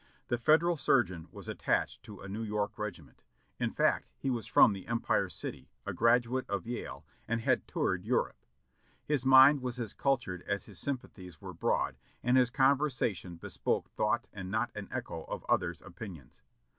[0.29, 3.23] The Federal surgeon was attached to a New York regiment,
[3.59, 8.03] in fact he was from the Empire City, a graduate of Yale, and had toured
[8.03, 8.43] Europe.
[9.05, 13.91] His mind was as cultured as his sympathies were broad, and his con versation bespoke
[13.91, 16.41] thought and not an echo of others' opinions.